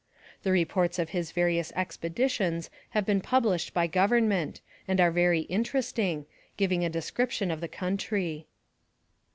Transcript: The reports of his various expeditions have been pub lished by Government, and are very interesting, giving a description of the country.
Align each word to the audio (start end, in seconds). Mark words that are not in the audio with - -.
The 0.41 0.51
reports 0.51 0.97
of 0.97 1.09
his 1.11 1.31
various 1.31 1.71
expeditions 1.75 2.71
have 2.97 3.05
been 3.05 3.21
pub 3.21 3.43
lished 3.43 3.71
by 3.71 3.85
Government, 3.85 4.59
and 4.87 4.99
are 4.99 5.11
very 5.11 5.41
interesting, 5.41 6.25
giving 6.57 6.83
a 6.83 6.89
description 6.89 7.51
of 7.51 7.61
the 7.61 7.67
country. 7.67 8.47